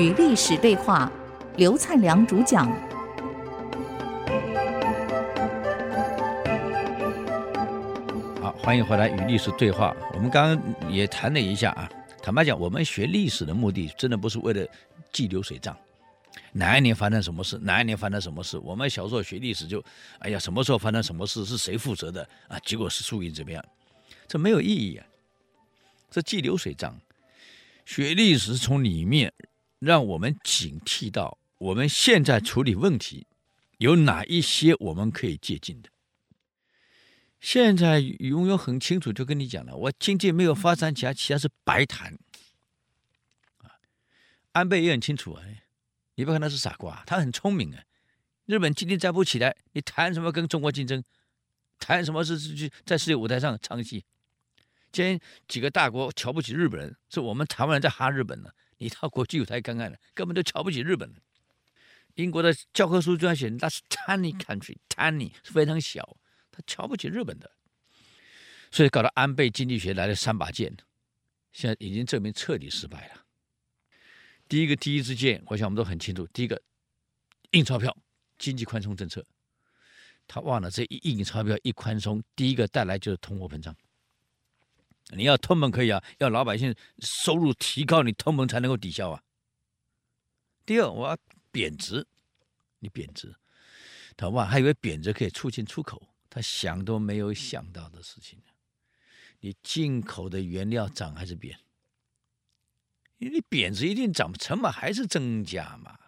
[0.00, 1.12] 与历史对话，
[1.58, 2.66] 刘灿良主讲。
[8.40, 9.94] 好，欢迎回来与历史对话。
[10.14, 11.86] 我们刚刚也谈了一下啊，
[12.22, 14.66] 坦白讲，我们学历史的目的，真的不是为了
[15.12, 15.76] 记流水账。
[16.50, 17.58] 哪一年发生什么事？
[17.58, 18.56] 哪一年发生什么事？
[18.56, 19.84] 我们小时候学历史就，
[20.20, 21.44] 哎呀，什么时候发生什么事？
[21.44, 22.26] 是谁负责的？
[22.48, 23.62] 啊，结果是输赢怎么样？
[24.26, 25.04] 这没有意义啊！
[26.10, 26.98] 这记流水账。
[27.84, 29.32] 学历史从里面
[29.80, 33.26] 让我们警惕到，我们现在处理问题
[33.78, 35.88] 有哪一些我们可以借鉴的。
[37.40, 42.18] 现在永远很清楚，就跟你讲了，我经济没有发展起来，其他是白谈。
[44.52, 45.42] 安倍也很清楚啊。
[46.16, 47.82] 你不看他是傻瓜，他很聪明啊！
[48.44, 51.02] 日本经济再不起来，你谈什么跟中国竞争？
[51.78, 54.04] 谈什么是去在世界舞台上唱戏？
[54.92, 58.50] 今天几个大国瞧不起日本人，是我们台湾人在哈日本呢。
[58.80, 61.20] 你到国际舞台看看了，根本就瞧不起日本人。
[62.14, 66.16] 英国的教科书就要写，那是 tiny country，tiny 是非常小，
[66.50, 67.50] 他瞧不起日本的。
[68.70, 70.74] 所以搞到安倍经济学来了三把剑，
[71.52, 73.26] 现在已经证明彻底失败了。
[74.48, 76.26] 第一个第一支箭，我想我们都很清楚。
[76.28, 76.60] 第一个，
[77.50, 77.94] 印钞票，
[78.38, 79.22] 经济宽松政策，
[80.26, 83.76] 他忘了这一印钞票一宽松，第一个带来就是通货膨胀。
[85.16, 89.22] 你要通膨可以啊，要老百姓收入提高，你通膨才能够抵消啊。
[90.64, 91.18] 第二，我要
[91.50, 92.06] 贬值，
[92.78, 93.34] 你贬值，
[94.16, 98.40] 他哇还以为贬值可以促进出口，他想都没有想到的事情。
[99.40, 101.58] 你进口的原料涨还是贬？
[103.18, 105.98] 你贬值一定涨，成本还是增加嘛？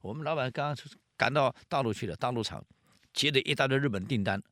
[0.00, 2.64] 我们老板刚刚赶到大陆去了，大陆厂
[3.12, 4.42] 接了一大堆日本订单。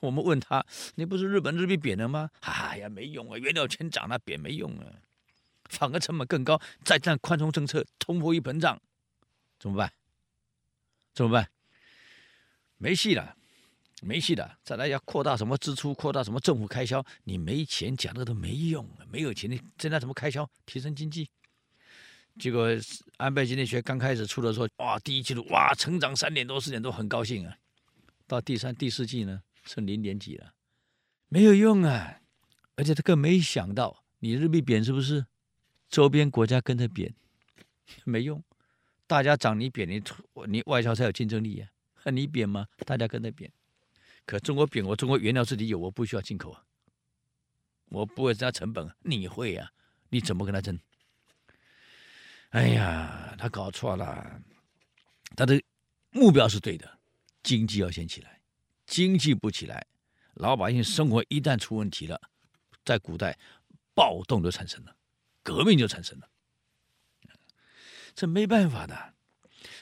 [0.00, 0.64] 我们问他
[0.96, 4.86] ：“你不是日本日币贬了吗？”哎呀，没用啊，原料钱涨了，贬没用啊，
[5.64, 6.60] 反而成本更高。
[6.84, 8.80] 再加上宽松政策，通货一膨胀，
[9.58, 9.92] 怎么办？
[11.14, 11.50] 怎么办？
[12.76, 13.36] 没戏了，
[14.02, 14.58] 没戏了。
[14.62, 21.28] 再来要扩大什么支出，扩大什么政府开销，你没钱讲这个都没用，没有钱你增加什么开销，提升经济？
[22.38, 22.68] 结果
[23.16, 27.56] 安倍经济学刚开始出的时候，哇，第一季度哇，成长三点多四点多，很高兴啊。
[28.28, 30.54] 到第三、第四季呢，剩零点几了，
[31.28, 32.20] 没有用啊。
[32.74, 35.26] 而且他更没想到，你日币贬是不是？
[35.90, 37.14] 周边国家跟着贬，
[38.04, 38.42] 没用。
[39.06, 40.02] 大家涨你贬，你
[40.46, 41.68] 你外销才有竞争力呀、
[42.02, 42.10] 啊。
[42.10, 42.66] 你贬吗？
[42.86, 43.52] 大家跟着贬。
[44.24, 46.64] 可中国贬，我中国原料自己有，我不需要进口啊。
[47.90, 49.72] 我不会增加成本，你会呀、啊？
[50.10, 50.78] 你怎么跟他争？
[52.50, 54.40] 哎呀，他搞错了，
[55.36, 55.62] 他的
[56.10, 56.98] 目标是对的，
[57.42, 58.37] 经济要先起来，
[58.88, 59.86] 经济不起来，
[60.34, 62.18] 老百姓生活一旦出问题了，
[62.86, 63.38] 在古代
[63.94, 64.96] 暴动就产生了，
[65.42, 66.28] 革命就产生了，
[68.14, 69.14] 这没办法的，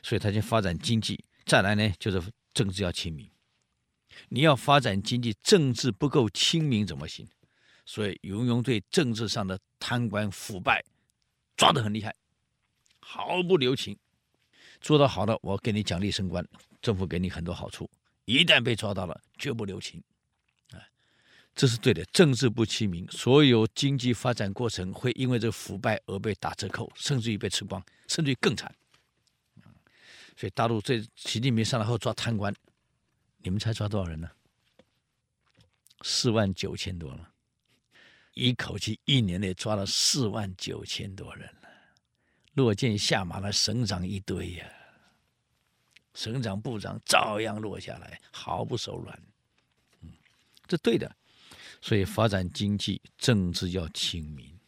[0.03, 2.21] 所以他先发展经济，再来呢就是
[2.53, 3.31] 政治要亲民，
[4.29, 7.29] 你要发展经济，政治不够亲民怎么行？
[7.85, 10.85] 所以永远对政治上的贪官腐败
[11.57, 12.13] 抓得很厉害。
[12.99, 13.97] 毫不留情，
[14.81, 16.45] 做得好的，我给你奖励升官，
[16.83, 17.89] 政府给你很多好处。
[18.27, 20.03] 一旦被抓到了，绝不留情，
[20.73, 20.79] 啊，
[21.55, 22.05] 这是对的。
[22.07, 28.75] 政治不亲民，所有经济发展过程会因为这腐败而被打折扣，甚至于被吃光，甚至于更惨。
[30.37, 32.55] 所以大陆这习近平上来后抓贪官，
[33.39, 34.31] 你们猜抓多少人呢？
[36.03, 37.33] 四万九千多了，
[38.35, 41.69] 一口气一年内抓了四万九千多人了。
[42.55, 44.67] 落剑下马的省长一堆呀、
[46.17, 49.23] 省长部长照样落下来，毫不手软。
[50.01, 50.11] 嗯，
[50.67, 51.15] 这对的。
[51.83, 54.59] 所以发展经济，政治要亲民。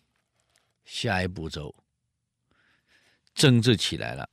[0.85, 1.75] 下一步骤，
[3.35, 4.29] 政治起来了，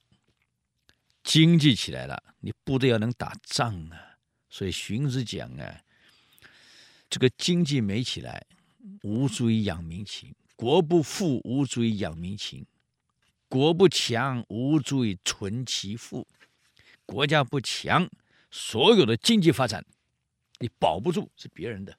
[1.23, 4.17] 经济起来了，你部队要能打仗啊。
[4.49, 5.81] 所以荀子讲啊，
[7.09, 8.45] 这个经济没起来，
[9.03, 12.65] 无足以养民情；国不富，无足以养民情。
[13.47, 16.25] 国不强，无足以存其富；
[17.05, 18.09] 国家不强，
[18.49, 19.85] 所有的经济发展
[20.59, 21.97] 你保不住，是别人的。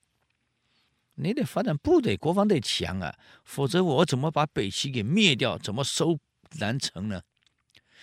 [1.14, 5.56] 你得发展部队，国防得强啊，否则我怎么把北齐给灭掉？
[5.56, 6.18] 怎么收
[6.58, 7.22] 南城呢？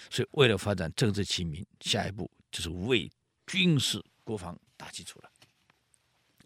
[0.09, 3.11] 所以，为了发展政治亲民，下一步就是为
[3.45, 5.29] 军事国防打基础了。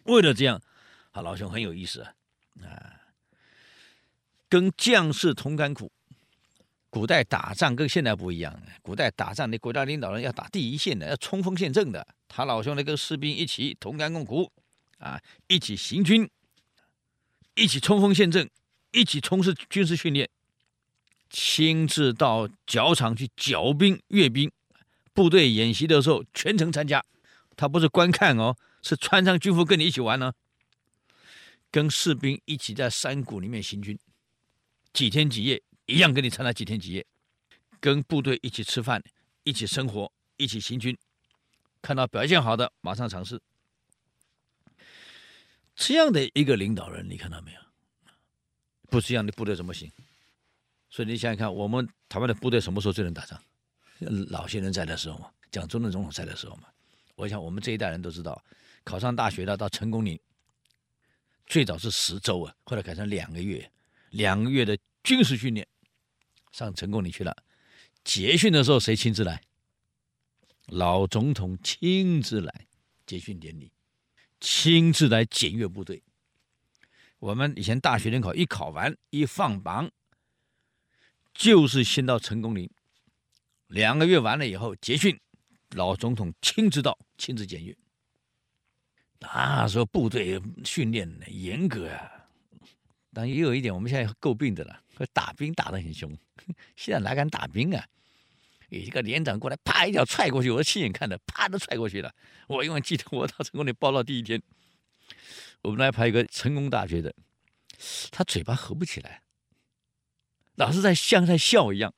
[0.04, 0.62] 为了这样，
[1.12, 2.14] 啊，老兄很有意思啊，
[2.64, 3.02] 啊，
[4.50, 5.92] 跟将士同甘苦。
[6.98, 12.06] 古代打仗跟现在不一样，古代打仗，那国家领导人要打第一线的，要冲锋陷阵的。
[12.28, 14.52] 他老兄呢跟士兵一起同甘共苦，
[14.98, 16.28] 啊，一起行军，
[17.54, 18.50] 一起冲锋陷阵，
[18.92, 20.28] 一起从事军事训练。
[21.30, 24.52] 亲自到脚场去缴兵阅兵，
[25.14, 27.04] 部队演习的时候全程参加。
[27.56, 30.34] 他不是观看哦，是穿上军服跟你一起玩呢，
[31.70, 34.00] 跟士兵一起在山谷里面行军，
[34.92, 37.06] 几天几夜，一样跟你参加几天几夜，
[37.80, 39.02] 跟部队一起吃饭，
[39.44, 40.96] 一起生活，一起行军。
[41.82, 43.42] 看到表现好的，马上尝试。
[45.76, 47.60] 这样的一个领导人，你看到没有？
[48.90, 49.90] 不是这样的部队怎么行？
[50.90, 53.42] 所以你想想看，我们台湾的部队什么时候最能打仗？
[54.30, 56.68] 老先生在的时候嘛，蒋中正总统在的时候嘛。
[57.16, 58.44] 我想我们这一代人都知道，
[58.84, 60.20] 考上大学的到成功岭，
[61.46, 63.72] 最早是十周啊，后来改成两个月，
[64.10, 65.68] 两个月的军事训练，
[66.52, 67.36] 上成功岭去了。
[68.04, 69.42] 结训的时候谁亲自来？
[70.68, 72.68] 老总统亲自来
[73.06, 73.72] 结训典礼，
[74.40, 76.04] 亲自来检阅部队。
[77.20, 79.90] 我们以前大学联考一考完一放榜，
[81.34, 82.70] 就是先到成功岭，
[83.68, 85.20] 两个月完了以后结训。
[85.72, 87.76] 老总统亲自到，亲自检阅。
[89.20, 92.17] 那时候部队训练严格啊，
[93.18, 94.80] 但也有一点我们现在诟病的了，
[95.12, 96.16] 打兵打得很凶。
[96.78, 97.84] 现在哪敢打兵啊？
[98.70, 102.14] 一个连长过来，啪一脚踹过去，我亲眼看的，啪都踹过去了。
[102.48, 104.40] 我永远记得我到成功里报到第一天，
[105.64, 107.12] 我们来排一个成功大学的，
[108.12, 109.24] 他嘴巴合不起来，
[110.54, 111.92] 老是在像在笑一样。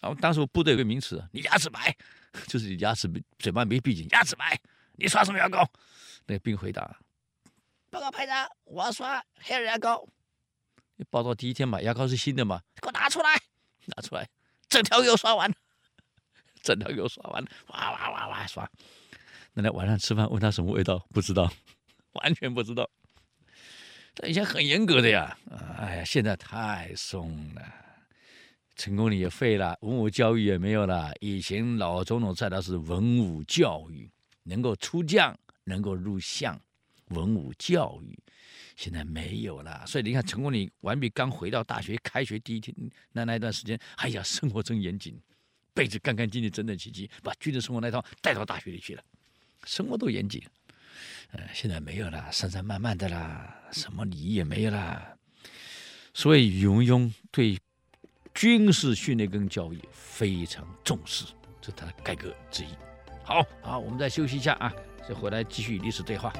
[0.00, 1.96] 然后当时我部队有个名词，你牙齿白。
[2.48, 4.60] 就是你牙齿没嘴巴没闭紧，牙齿白。
[4.96, 5.64] 你刷什么牙膏？
[6.26, 6.98] 那个兵回答：
[7.88, 10.04] 报告排长，我刷黑人牙膏。
[11.08, 13.40] 报到第一天嘛，牙膏是新的嘛，给我拿出来，
[13.86, 14.28] 拿出来，
[14.68, 15.52] 整条给我刷完，
[16.62, 18.68] 整条给我刷完，哇哇哇哇刷。
[19.54, 21.50] 那天晚上吃饭问他什么味道，不知道，
[22.22, 22.88] 完全不知道。
[24.14, 25.38] 他以前很严格的呀，
[25.78, 27.62] 哎呀，现在太松了。
[28.76, 31.12] 成功岭也废了，文武教育也没有了。
[31.20, 34.10] 以前老总统在的是文武教育，
[34.44, 36.58] 能够出将，能够入相，
[37.10, 38.18] 文武教育，
[38.76, 39.84] 现在没有了。
[39.86, 42.74] 所以你看，成功岭完毕刚回到大学开学第一天，
[43.12, 45.16] 那那一段时间，哎呀，生活真严谨，
[45.72, 49.02] 被子干干净净，整整齐齐，把军人生活那套带到大学里去了，
[49.64, 50.42] 生活都严谨。
[51.32, 55.16] 呃，现在没有了，散散漫漫的啦，什么礼仪也没有了。
[56.12, 57.58] 所以宇文邕对。
[58.32, 61.24] 军事训练跟教育非常重视，
[61.60, 62.68] 这是他的改革之一。
[63.24, 64.72] 好，好，我们再休息一下啊，
[65.06, 66.32] 再回来继续历史对话。